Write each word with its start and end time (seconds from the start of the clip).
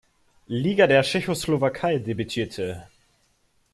Liga 0.47 0.87
der 0.87 1.03
Tschechoslowakei 1.03 1.99
debütierte. 1.99 2.87